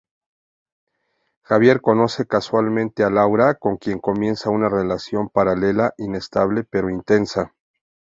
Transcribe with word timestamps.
Javier 1.43 1.79
conoce 1.79 2.25
casualmente 2.25 3.03
a 3.03 3.11
Laura, 3.11 3.53
con 3.53 3.77
quien 3.77 3.99
comienza 3.99 4.49
una 4.49 4.67
relación 4.67 5.29
paralela, 5.29 5.93
inestable 5.99 6.63
pero 6.63 6.89
intensa. 6.89 7.53